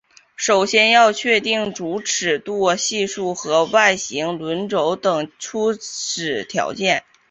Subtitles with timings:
[0.35, 7.03] 首先要确定主尺度系数和外形轮廓等初始条件。